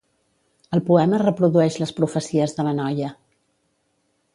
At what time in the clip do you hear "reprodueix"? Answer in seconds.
1.23-1.77